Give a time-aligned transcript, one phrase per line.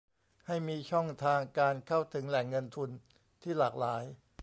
[0.47, 2.89] ให้มีช่องทางการเข้าถึงแหล่งเงินทุน
[3.41, 4.03] ที่หลากหลาย